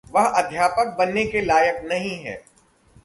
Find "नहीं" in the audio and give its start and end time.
1.85-2.15